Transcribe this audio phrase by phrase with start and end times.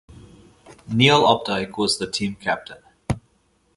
[0.87, 2.79] Neil Opdyke was the team captain.